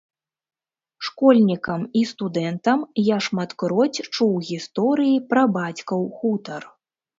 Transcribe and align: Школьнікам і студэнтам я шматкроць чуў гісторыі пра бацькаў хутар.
Школьнікам 1.09 1.81
і 1.99 2.03
студэнтам 2.13 2.79
я 3.09 3.17
шматкроць 3.27 4.03
чуў 4.15 4.33
гісторыі 4.49 5.23
пра 5.29 5.47
бацькаў 5.61 6.11
хутар. 6.19 6.61